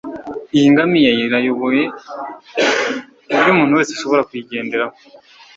Iyi 0.55 0.67
ngamiya 0.73 1.11
irayobowe 1.25 1.81
kuburyo 3.25 3.51
umuntu 3.53 3.77
wese 3.77 3.91
ashobora 3.93 4.27
kuyigenderaho 4.29 4.95